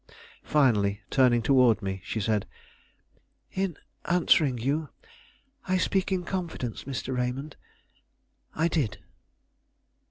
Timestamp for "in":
3.51-3.77, 6.11-6.23